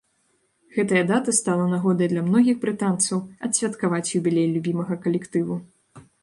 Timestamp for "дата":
1.09-1.33